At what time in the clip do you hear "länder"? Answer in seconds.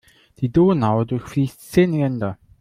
1.93-2.39